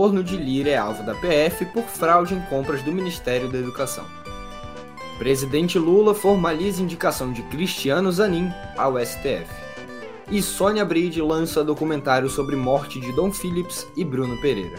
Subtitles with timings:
[0.00, 4.06] entorno de Lira é alvo da PF por fraude em compras do Ministério da Educação.
[5.18, 9.44] Presidente Lula formaliza indicação de Cristiano Zanin ao STF.
[10.30, 14.78] E Sônia Bride lança documentário sobre morte de Dom Phillips e Bruno Pereira.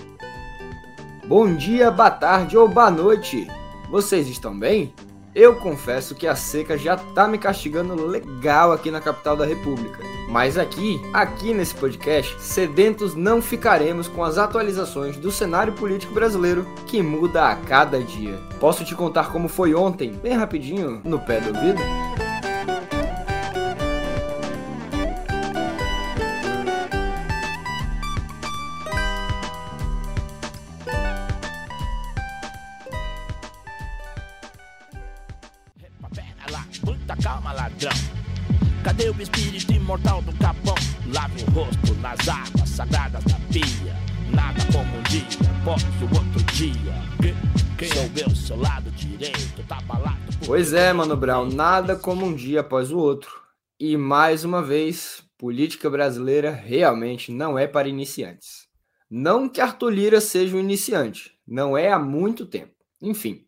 [1.28, 3.48] Bom dia, boa tarde ou boa noite!
[3.92, 4.92] Vocês estão bem?
[5.36, 10.11] Eu confesso que a seca já tá me castigando legal aqui na capital da República.
[10.32, 16.66] Mas aqui, aqui nesse podcast, sedentos não ficaremos com as atualizações do cenário político brasileiro
[16.88, 18.40] que muda a cada dia.
[18.58, 22.01] Posso te contar como foi ontem, bem rapidinho, no pé do ouvido?
[46.54, 46.94] Dia.
[47.78, 52.36] Quem sou eu, seu lado direito, tá balado Pois é, Mano Brown, nada como um
[52.36, 53.42] dia após o outro.
[53.80, 58.68] E mais uma vez, política brasileira realmente não é para iniciantes.
[59.10, 62.74] Não que Arthur Lira seja um iniciante, não é há muito tempo.
[63.02, 63.46] Enfim,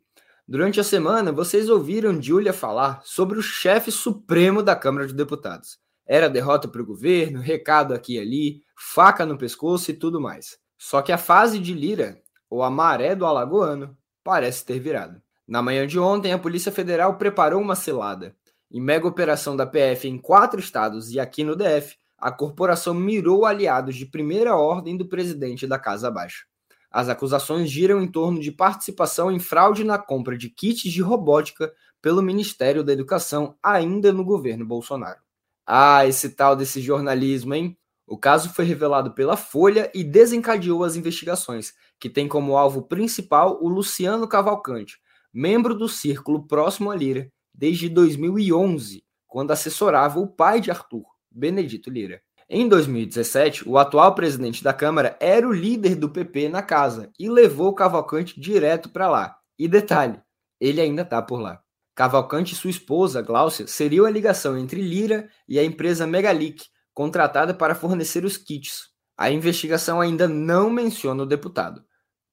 [0.48, 5.78] durante a semana vocês ouviram Júlia falar sobre o chefe supremo da Câmara de Deputados.
[6.06, 10.58] Era derrota para o governo, recado aqui e ali, faca no pescoço e tudo mais.
[10.78, 12.22] Só que a fase de Lira,
[12.54, 15.20] ou a maré do Alagoano, parece ter virado.
[15.48, 18.36] Na manhã de ontem, a Polícia Federal preparou uma selada.
[18.72, 23.44] Em mega operação da PF em quatro estados e aqui no DF, a corporação mirou
[23.44, 26.44] aliados de primeira ordem do presidente da Casa Baixa.
[26.92, 31.74] As acusações giram em torno de participação em fraude na compra de kits de robótica
[32.04, 35.20] pelo Ministério da Educação, ainda no governo Bolsonaro.
[35.66, 37.76] Ah, esse tal desse jornalismo, hein?
[38.06, 43.60] O caso foi revelado pela Folha e desencadeou as investigações, que tem como alvo principal
[43.62, 45.00] o Luciano Cavalcante,
[45.34, 51.90] membro do círculo próximo a Lira, desde 2011, quando assessorava o pai de Arthur, Benedito
[51.90, 52.22] Lira.
[52.50, 57.30] Em 2017, o atual presidente da Câmara era o líder do PP na casa e
[57.30, 59.38] levou Cavalcante direto para lá.
[59.58, 60.22] E detalhe,
[60.60, 61.62] ele ainda está por lá.
[61.96, 67.54] Cavalcante e sua esposa, Gláucia, seriam a ligação entre Lira e a empresa Megalic, contratada
[67.54, 68.90] para fornecer os kits.
[69.18, 71.84] A investigação ainda não menciona o deputado.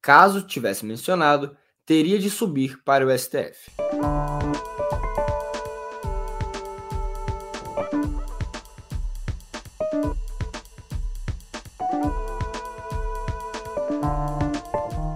[0.02, 3.70] Caso tivesse mencionado, teria de subir para o STF.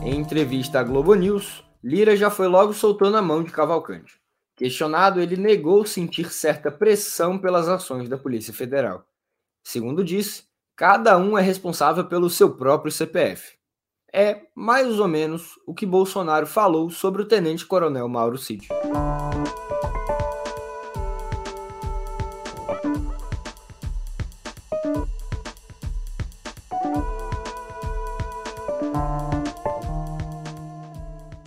[0.03, 4.21] Em entrevista à Globo News, Lira já foi logo soltando a mão de Cavalcante.
[4.57, 9.05] Questionado, ele negou sentir certa pressão pelas ações da Polícia Federal.
[9.67, 10.45] Segundo disse,
[10.77, 13.57] cada um é responsável pelo seu próprio CPF.
[14.13, 18.69] É mais ou menos o que Bolsonaro falou sobre o tenente-coronel Mauro Cid.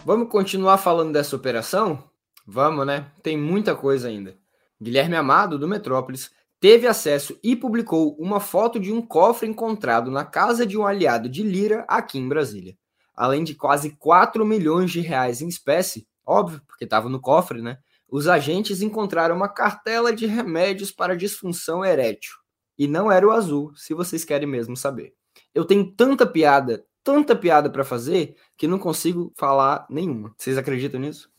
[0.03, 2.03] Vamos continuar falando dessa operação?
[2.45, 3.11] Vamos, né?
[3.21, 4.35] Tem muita coisa ainda.
[4.81, 10.25] Guilherme Amado, do Metrópolis, teve acesso e publicou uma foto de um cofre encontrado na
[10.25, 12.77] casa de um aliado de Lira aqui em Brasília.
[13.15, 17.77] Além de quase 4 milhões de reais em espécie, óbvio, porque estava no cofre, né?
[18.09, 22.31] Os agentes encontraram uma cartela de remédios para disfunção erétil.
[22.77, 25.13] E não era o azul, se vocês querem mesmo saber.
[25.53, 30.33] Eu tenho tanta piada, tanta piada para fazer, que não consigo falar nenhuma.
[30.37, 31.29] Vocês acreditam nisso?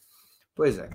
[0.54, 0.90] Pois é.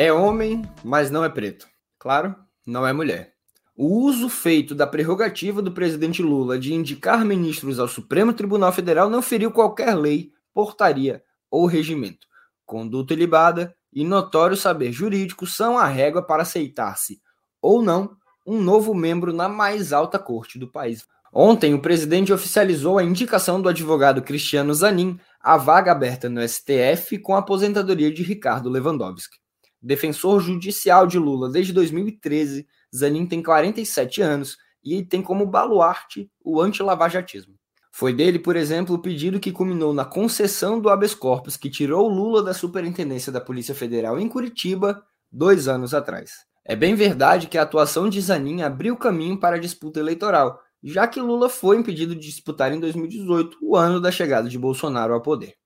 [0.00, 1.66] É homem, mas não é preto.
[1.98, 3.32] Claro, não é mulher.
[3.76, 9.10] O uso feito da prerrogativa do presidente Lula de indicar ministros ao Supremo Tribunal Federal
[9.10, 11.20] não feriu qualquer lei, portaria
[11.50, 12.28] ou regimento.
[12.64, 17.20] Conduta ilibada e notório saber jurídico são a régua para aceitar-se
[17.60, 21.08] ou não um novo membro na mais alta corte do país.
[21.32, 27.18] Ontem, o presidente oficializou a indicação do advogado Cristiano Zanin à vaga aberta no STF
[27.18, 29.38] com a aposentadoria de Ricardo Lewandowski.
[29.80, 36.60] Defensor judicial de Lula desde 2013, Zanin tem 47 anos e tem como baluarte o
[36.60, 37.54] anti-lavajatismo.
[37.92, 42.08] Foi dele, por exemplo, o pedido que culminou na concessão do habeas corpus que tirou
[42.08, 45.02] Lula da superintendência da Polícia Federal em Curitiba
[45.32, 46.46] dois anos atrás.
[46.64, 51.08] É bem verdade que a atuação de Zanin abriu caminho para a disputa eleitoral, já
[51.08, 55.20] que Lula foi impedido de disputar em 2018, o ano da chegada de Bolsonaro ao
[55.20, 55.57] poder.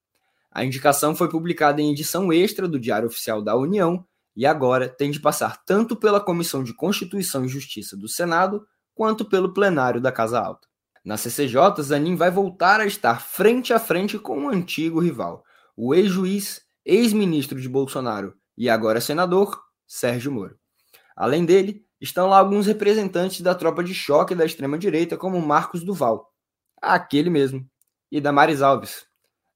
[0.53, 4.05] A indicação foi publicada em edição extra do Diário Oficial da União
[4.35, 8.63] e agora tem de passar tanto pela Comissão de Constituição e Justiça do Senado
[8.93, 10.67] quanto pelo plenário da Casa Alta.
[11.03, 15.43] Na CCJ, Zanin vai voltar a estar frente a frente com o um antigo rival,
[15.75, 20.55] o ex-juiz, ex-ministro de Bolsonaro e agora senador, Sérgio Moro.
[21.15, 26.31] Além dele, estão lá alguns representantes da tropa de choque da extrema-direita, como Marcos Duval,
[26.79, 27.67] aquele mesmo,
[28.11, 29.05] e Damares Alves,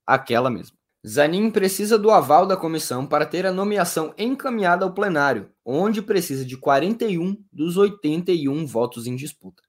[0.06, 0.77] aquela mesma.
[1.06, 6.46] Zanin precisa do aval da comissão para ter a nomeação encaminhada ao plenário, onde precisa
[6.46, 9.62] de 41 dos 81 votos em disputa.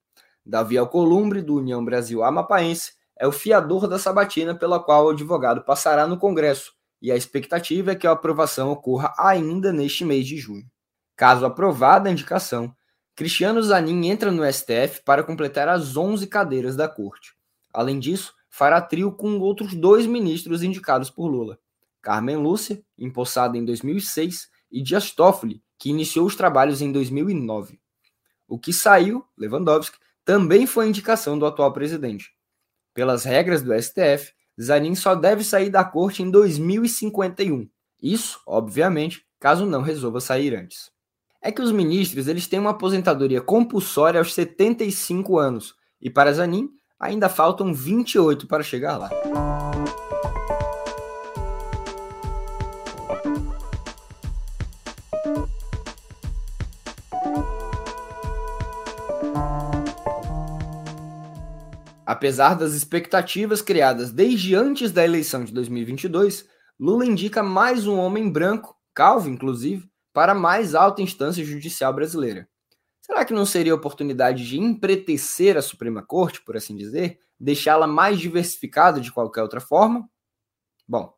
[0.45, 5.63] Davi Alcolumbre, do União Brasil Amapaense, é o fiador da sabatina pela qual o advogado
[5.63, 6.73] passará no Congresso,
[7.03, 10.67] e a expectativa é que a aprovação ocorra ainda neste mês de junho.
[11.15, 12.75] Caso aprovada a indicação,
[13.15, 17.35] Cristiano Zanin entra no STF para completar as 11 cadeiras da corte.
[17.75, 21.59] Além disso, fará trio com outros dois ministros indicados por Lula:
[22.03, 27.79] Carmen Lúcia, empossada em 2006, e Dias Toffoli, que iniciou os trabalhos em 2009.
[28.47, 32.33] O que saiu, Lewandowski, também foi indicação do atual presidente.
[32.95, 37.69] Pelas regras do STF, Zanin só deve sair da corte em 2051.
[38.03, 40.91] Isso, obviamente, caso não resolva sair antes.
[41.41, 46.71] É que os ministros eles têm uma aposentadoria compulsória aos 75 anos, e para Zanin
[46.99, 49.11] ainda faltam 28 para chegar lá.
[62.05, 66.47] Apesar das expectativas criadas desde antes da eleição de 2022,
[66.81, 72.49] Lula indica mais um homem branco, calvo inclusive, para a mais alta instância judicial brasileira.
[73.09, 78.21] Será que não seria oportunidade de empretecer a Suprema Corte, por assim dizer, deixá-la mais
[78.21, 80.07] diversificada de qualquer outra forma?
[80.87, 81.15] Bom,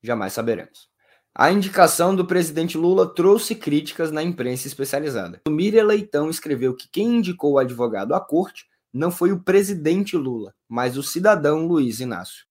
[0.00, 0.88] jamais saberemos.
[1.34, 5.42] A indicação do presidente Lula trouxe críticas na imprensa especializada.
[5.48, 10.54] Miriam Leitão escreveu que quem indicou o advogado à corte não foi o presidente Lula,
[10.68, 12.46] mas o cidadão Luiz Inácio.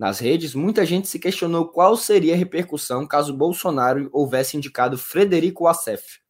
[0.00, 5.66] Nas redes, muita gente se questionou qual seria a repercussão caso Bolsonaro houvesse indicado Frederico
[5.66, 6.20] Assef.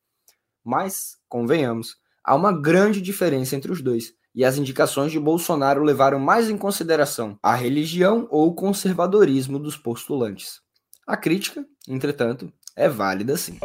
[0.70, 6.20] Mas, convenhamos, há uma grande diferença entre os dois, e as indicações de Bolsonaro levaram
[6.20, 10.61] mais em consideração a religião ou o conservadorismo dos postulantes.
[11.06, 13.59] A crítica, entretanto, é válida sim.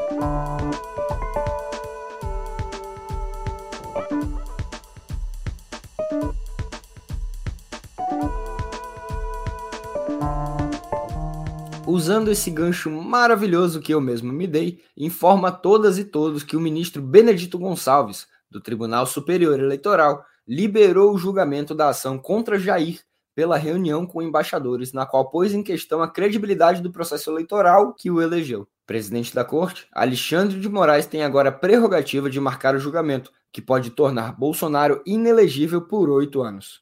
[11.85, 16.55] Usando esse gancho maravilhoso que eu mesmo me dei, informa a todas e todos que
[16.55, 23.01] o ministro Benedito Gonçalves, do Tribunal Superior Eleitoral, liberou o julgamento da ação contra Jair
[23.35, 28.11] pela reunião com embaixadores, na qual pôs em questão a credibilidade do processo eleitoral que
[28.11, 28.67] o elegeu.
[28.85, 33.61] Presidente da Corte, Alexandre de Moraes tem agora a prerrogativa de marcar o julgamento, que
[33.61, 36.81] pode tornar Bolsonaro inelegível por oito anos.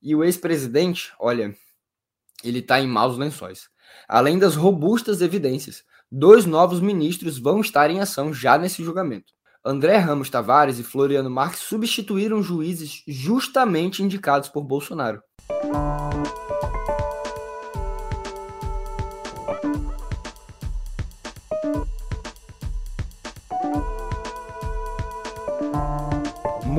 [0.00, 1.54] E o ex-presidente, olha,
[2.42, 3.71] ele está em maus lençóis.
[4.08, 9.32] Além das robustas evidências, dois novos ministros vão estar em ação já nesse julgamento.
[9.64, 15.22] André Ramos Tavares e Floriano Marques substituíram juízes justamente indicados por Bolsonaro.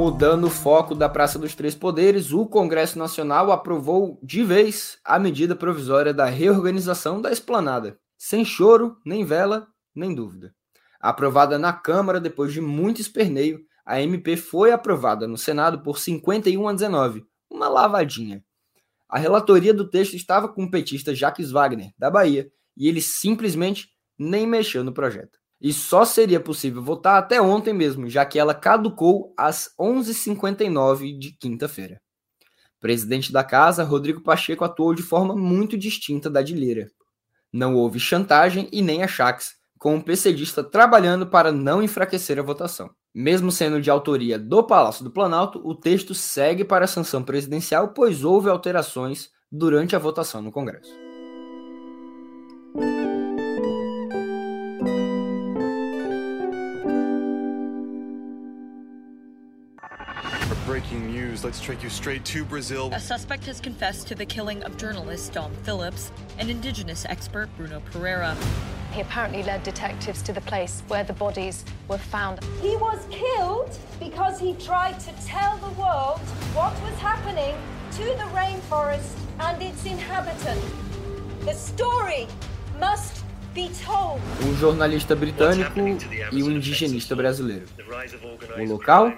[0.03, 5.17] Mudando o foco da Praça dos Três Poderes, o Congresso Nacional aprovou de vez a
[5.17, 10.53] medida provisória da reorganização da esplanada, sem choro, nem vela, nem dúvida.
[10.99, 16.67] Aprovada na Câmara depois de muito esperneio, a MP foi aprovada no Senado por 51
[16.67, 18.43] a 19, uma lavadinha.
[19.07, 23.87] A relatoria do texto estava com o petista Jacques Wagner, da Bahia, e ele simplesmente
[24.19, 28.53] nem mexeu no projeto e só seria possível votar até ontem mesmo, já que ela
[28.53, 32.01] caducou às 11h59 de quinta-feira.
[32.81, 36.91] Presidente da casa, Rodrigo Pacheco atuou de forma muito distinta da de Lira.
[37.51, 42.89] Não houve chantagem e nem achaques, com o PCdista trabalhando para não enfraquecer a votação.
[43.15, 47.93] Mesmo sendo de autoria do Palácio do Planalto, o texto segue para a sanção presidencial,
[47.93, 50.91] pois houve alterações durante a votação no Congresso.
[60.65, 61.43] Breaking news.
[61.43, 62.89] Let's take you straight to Brazil.
[62.93, 67.81] A suspect has confessed to the killing of journalist Dom Phillips and indigenous expert Bruno
[67.91, 68.35] Pereira.
[68.91, 72.43] He apparently led detectives to the place where the bodies were found.
[72.61, 76.19] He was killed because he tried to tell the world
[76.53, 77.55] what was happening
[77.93, 80.65] to the rainforest and its inhabitants.
[81.45, 82.27] The story
[82.79, 84.19] must be told.
[84.43, 85.79] Um jornalista britânico
[86.31, 87.65] e um indigenista brasileiro.
[88.57, 89.13] O local?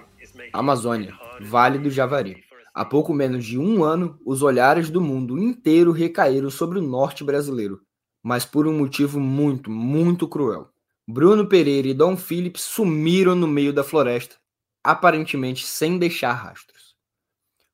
[0.53, 2.43] Amazônia, Vale do Javari.
[2.73, 7.23] Há pouco menos de um ano, os olhares do mundo inteiro recaíram sobre o norte
[7.23, 7.81] brasileiro,
[8.21, 10.69] mas por um motivo muito, muito cruel.
[11.07, 14.35] Bruno Pereira e Dom Phillips sumiram no meio da floresta,
[14.83, 16.95] aparentemente sem deixar rastros.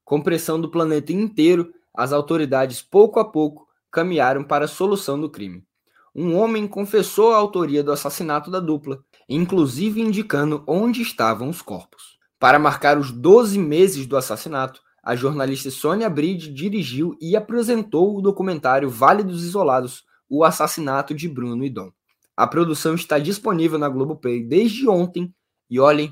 [0.03, 5.29] Com pressão do planeta inteiro, as autoridades pouco a pouco caminharam para a solução do
[5.29, 5.65] crime.
[6.13, 12.20] Um homem confessou a autoria do assassinato da dupla, inclusive indicando onde estavam os corpos.
[12.41, 18.21] Para marcar os 12 meses do assassinato, a jornalista Sônia Bride dirigiu e apresentou o
[18.21, 21.91] documentário Vale dos Isolados, o assassinato de Bruno e Dom.
[22.35, 25.31] A produção está disponível na Globoplay desde ontem
[25.69, 26.11] e olhem,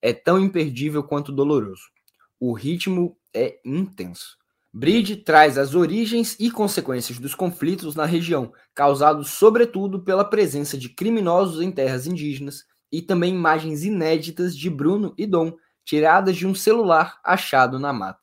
[0.00, 1.82] é tão imperdível quanto doloroso.
[2.40, 4.38] O ritmo é intenso.
[4.72, 10.88] Bride traz as origens e consequências dos conflitos na região, causados sobretudo pela presença de
[10.88, 16.54] criminosos em terras indígenas, e também imagens inéditas de Bruno e Dom tiradas de um
[16.54, 18.20] celular achado na mata.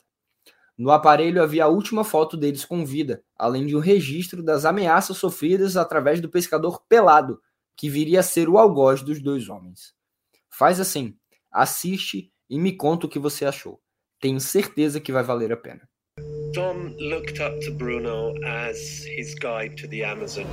[0.77, 5.17] No aparelho havia a última foto deles com vida, além de um registro das ameaças
[5.17, 7.41] sofridas através do pescador pelado,
[7.75, 9.93] que viria a ser o algoz dos dois homens.
[10.49, 11.17] Faz assim,
[11.51, 13.81] assiste e me conta o que você achou.
[14.21, 15.81] Tenho certeza que vai valer a pena.
[16.53, 20.45] Dom looked up to Bruno as his guide to the Amazon.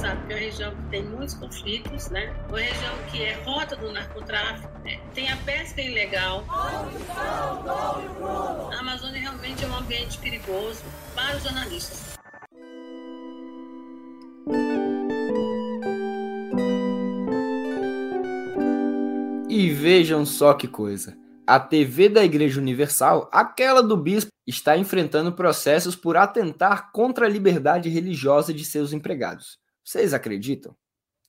[0.00, 2.34] Sabe que é uma região que tem muitos conflitos, né?
[2.48, 4.98] Uma região que é rota do narcotráfico, né?
[5.14, 6.44] tem a pesca ilegal.
[6.48, 6.86] A
[8.80, 10.82] Amazônia realmente é um ambiente perigoso
[11.14, 12.18] para os jornalistas.
[19.48, 21.14] E vejam só que coisa.
[21.46, 27.28] A TV da Igreja Universal, aquela do bispo, está enfrentando processos por atentar contra a
[27.28, 29.58] liberdade religiosa de seus empregados.
[29.90, 30.76] Vocês acreditam?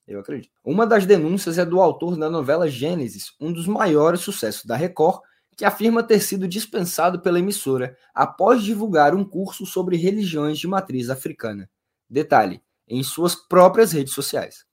[0.06, 0.52] Eu acredito.
[0.64, 5.20] Uma das denúncias é do autor da novela Gênesis, um dos maiores sucessos da Record,
[5.56, 11.10] que afirma ter sido dispensado pela emissora após divulgar um curso sobre religiões de matriz
[11.10, 11.68] africana.
[12.08, 14.64] Detalhe, em suas próprias redes sociais.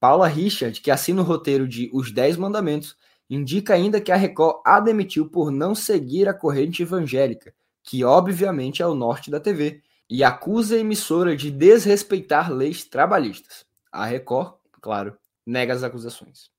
[0.00, 2.96] Paula Richard, que assina o roteiro de Os Dez Mandamentos,
[3.28, 7.52] indica ainda que a Record a demitiu por não seguir a corrente evangélica,
[7.82, 13.64] que obviamente é o norte da TV, e acusa a emissora de desrespeitar leis trabalhistas.
[13.90, 16.50] A Record, claro, nega as acusações.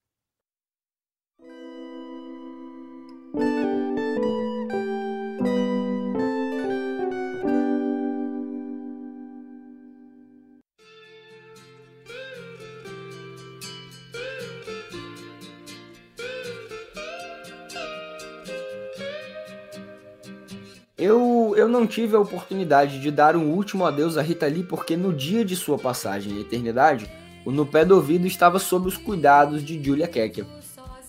[21.67, 25.11] Eu, não tive a oportunidade de dar um último adeus a Rita Lee porque no
[25.11, 27.11] dia de sua passagem à eternidade,
[27.43, 30.47] o No Pé do Ouvido estava sob os cuidados de Julia Kekia.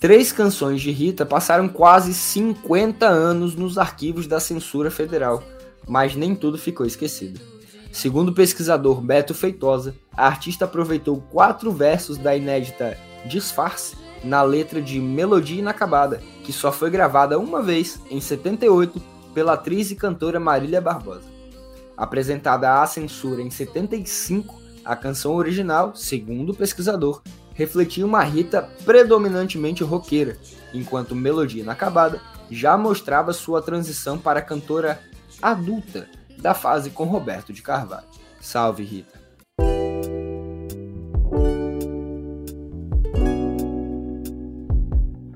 [0.01, 5.45] Três canções de Rita passaram quase 50 anos nos arquivos da censura federal,
[5.87, 7.41] mas nem tudo ficou esquecido.
[7.93, 14.83] Segundo o pesquisador Beto Feitosa, a artista aproveitou quatro versos da inédita Disfarce na letra
[14.83, 19.01] de Melodia Inacabada, que só foi gravada uma vez, em 78,
[19.39, 21.29] pela atriz e cantora Marília Barbosa.
[21.97, 27.23] Apresentada à censura em 75, a canção original, segundo o pesquisador,
[27.55, 30.37] refletia uma Rita predominantemente roqueira,
[30.75, 35.01] enquanto Melodia Inacabada já mostrava sua transição para a cantora
[35.41, 38.09] adulta da fase com Roberto de Carvalho.
[38.41, 39.21] Salve Rita!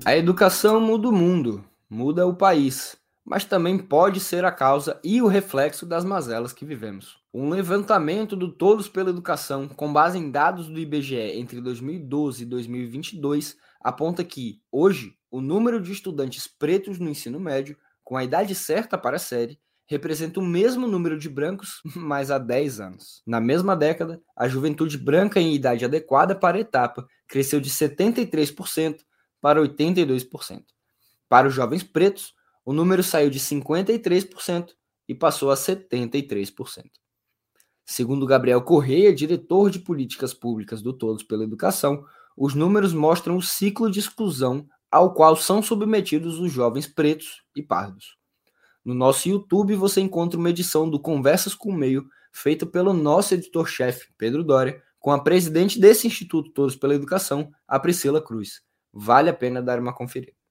[0.03, 5.21] A educação muda o mundo, muda o país mas também pode ser a causa e
[5.21, 7.17] o reflexo das mazelas que vivemos.
[7.33, 12.45] Um levantamento do Todos pela Educação, com base em dados do IBGE entre 2012 e
[12.45, 18.53] 2022, aponta que, hoje, o número de estudantes pretos no ensino médio, com a idade
[18.53, 23.21] certa para a série, representa o mesmo número de brancos, mas há 10 anos.
[23.25, 28.97] Na mesma década, a juventude branca em idade adequada para a etapa cresceu de 73%
[29.41, 30.63] para 82%.
[31.27, 32.33] Para os jovens pretos,
[32.65, 34.69] o número saiu de 53%
[35.07, 36.83] e passou a 73%.
[37.85, 42.05] Segundo Gabriel Correia, diretor de políticas públicas do Todos pela Educação,
[42.37, 47.61] os números mostram o ciclo de exclusão ao qual são submetidos os jovens pretos e
[47.61, 48.17] pardos.
[48.85, 53.33] No nosso YouTube você encontra uma edição do Conversas com o Meio, feita pelo nosso
[53.33, 58.61] editor-chefe, Pedro Dória, com a presidente desse Instituto Todos pela Educação, a Priscila Cruz.
[58.91, 60.42] Vale a pena dar uma conferida.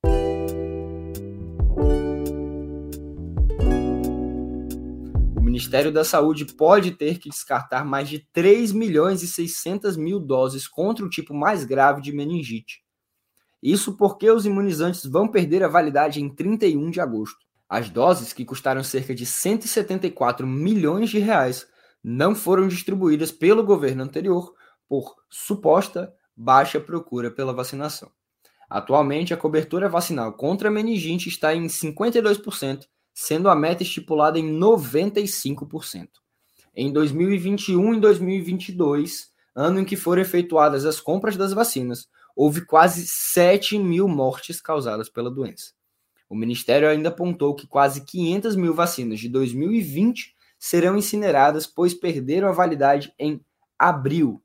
[5.73, 10.69] Ministério da Saúde pode ter que descartar mais de 3 milhões e 600 mil doses
[10.69, 12.83] contra o tipo mais grave de meningite.
[13.63, 17.39] Isso porque os imunizantes vão perder a validade em 31 de agosto.
[17.67, 21.67] As doses, que custaram cerca de 174 milhões de reais,
[22.05, 24.53] não foram distribuídas pelo governo anterior
[24.87, 28.11] por suposta baixa procura pela vacinação.
[28.69, 32.83] Atualmente, a cobertura vacinal contra meningite está em 52%,
[33.15, 36.09] sendo a meta estipulada em 95%.
[36.75, 43.07] Em 2021 e 2022, ano em que foram efetuadas as compras das vacinas, houve quase
[43.07, 45.73] 7 mil mortes causadas pela doença.
[46.29, 52.49] O Ministério ainda apontou que quase 500 mil vacinas de 2020 serão incineradas, pois perderam
[52.49, 53.45] a validade em
[53.79, 54.43] abril.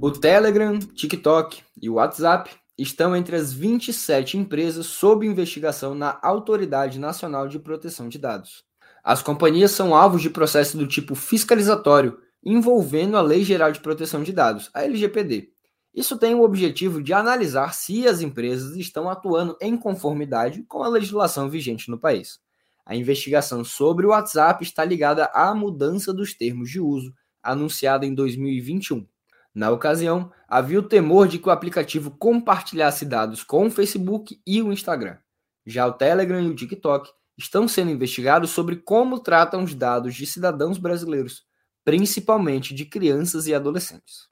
[0.00, 6.98] O Telegram, TikTok e o WhatsApp estão entre as 27 empresas sob investigação na Autoridade
[6.98, 8.64] Nacional de Proteção de Dados.
[9.02, 14.22] As companhias são alvos de processo do tipo fiscalizatório, envolvendo a Lei Geral de Proteção
[14.22, 15.50] de Dados, a LGPD.
[15.94, 20.88] Isso tem o objetivo de analisar se as empresas estão atuando em conformidade com a
[20.88, 22.38] legislação vigente no país.
[22.84, 28.14] A investigação sobre o WhatsApp está ligada à mudança dos termos de uso, anunciada em
[28.14, 29.06] 2021.
[29.54, 34.62] Na ocasião, havia o temor de que o aplicativo compartilhasse dados com o Facebook e
[34.62, 35.18] o Instagram.
[35.66, 40.26] Já o Telegram e o TikTok estão sendo investigados sobre como tratam os dados de
[40.26, 41.44] cidadãos brasileiros,
[41.84, 44.28] principalmente de crianças e adolescentes.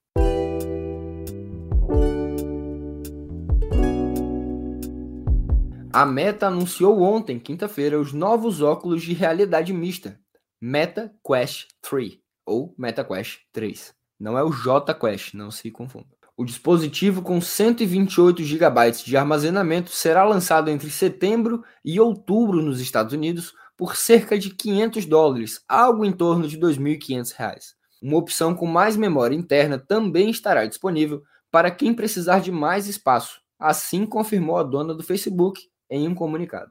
[5.93, 10.19] A Meta anunciou ontem, quinta-feira, os novos óculos de realidade mista,
[10.61, 13.95] Meta Quest 3 ou Meta Quest 3.
[14.19, 16.07] Não é o J Quest, não se confunda.
[16.37, 23.13] O dispositivo com 128 GB de armazenamento será lançado entre setembro e outubro nos Estados
[23.13, 27.75] Unidos por cerca de 500 dólares, algo em torno de 2.500 reais.
[28.03, 33.41] Uma opção com mais memória interna também estará disponível para quem precisar de mais espaço,
[33.59, 36.71] assim confirmou a dona do Facebook em um comunicado.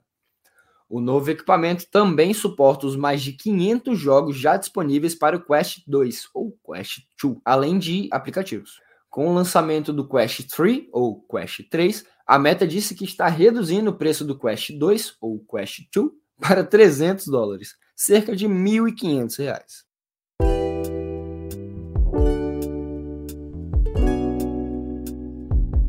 [0.93, 5.79] O novo equipamento também suporta os mais de 500 jogos já disponíveis para o Quest
[5.87, 8.79] 2 ou Quest 2, além de aplicativos.
[9.09, 13.89] Com o lançamento do Quest 3 ou Quest 3, a Meta disse que está reduzindo
[13.89, 19.85] o preço do Quest 2 ou Quest 2 para 300 dólares, cerca de 1.500 reais.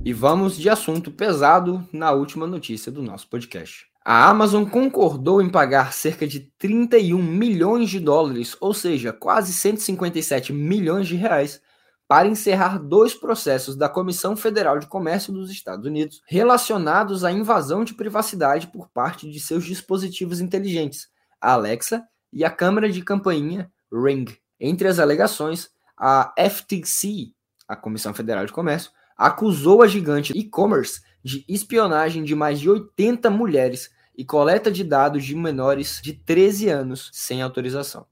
[0.03, 3.93] E vamos de assunto pesado na última notícia do nosso podcast.
[4.07, 10.53] A Amazon concordou em pagar cerca de 31 milhões de dólares, ou seja, quase 157
[10.53, 11.59] milhões de reais,
[12.07, 17.83] para encerrar dois processos da Comissão Federal de Comércio dos Estados Unidos relacionados à invasão
[17.83, 21.09] de privacidade por parte de seus dispositivos inteligentes,
[21.41, 24.27] a Alexa e a câmera de campainha Ring.
[24.61, 27.33] Entre as alegações, a FTC,
[27.67, 33.31] a Comissão Federal de Comércio, acusou a gigante e-commerce de espionagem de mais de 80
[33.31, 38.07] mulheres e coleta de dados de menores de 13 anos sem autorização.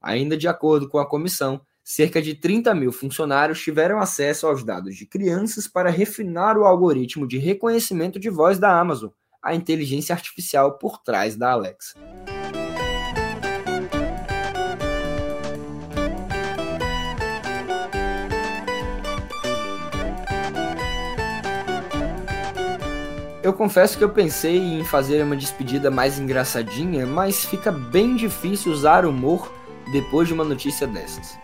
[0.00, 4.96] Ainda de acordo com a comissão, cerca de 30 mil funcionários tiveram acesso aos dados
[4.96, 9.10] de crianças para refinar o algoritmo de reconhecimento de voz da Amazon,
[9.42, 11.94] a inteligência artificial por trás da Alexa.
[23.46, 28.72] Eu confesso que eu pensei em fazer uma despedida mais engraçadinha, mas fica bem difícil
[28.72, 29.52] usar humor
[29.92, 31.38] depois de uma notícia dessas.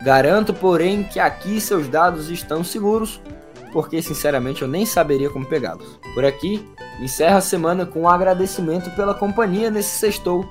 [0.00, 3.20] Garanto, porém, que aqui seus dados estão seguros,
[3.72, 5.98] porque sinceramente eu nem saberia como pegá-los.
[6.14, 6.64] Por aqui,
[7.00, 10.48] encerra a semana com um agradecimento pela companhia nesse sextou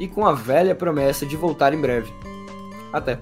[0.00, 2.12] e com a velha promessa de voltar em breve.
[2.92, 3.20] Até!